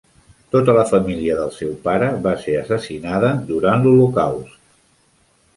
[0.53, 4.61] Tota la família del seu pare va ser assassinada durant l'Holocaust.